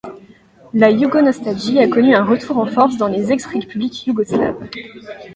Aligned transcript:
La 0.73 0.89
yougo-nostalgie 0.89 1.77
a 1.83 1.87
connu 1.87 2.15
un 2.15 2.23
retour 2.25 2.57
en 2.57 2.65
force 2.65 2.97
dans 2.97 3.05
les 3.07 3.31
ex-républiques 3.31 4.07
yougoslaves. 4.07 4.67